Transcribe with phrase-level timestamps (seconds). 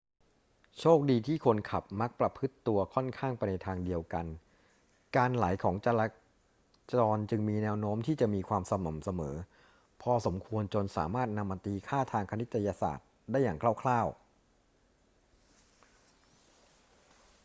[0.79, 4.25] โชคดีที่คนขับมักประพฤติตัวค่อนข้างไปในทางเดียวกัน
[5.15, 6.07] การไหลของจรา
[6.99, 9.35] จรจึงมีแนวโน้มที่จะมีความสม่ำเสมอ
[10.01, 14.15] พอสมควรจนสามารถนำมาตีค่าทางคณิตศาสตร์ได้อย่างคร่าว ๆ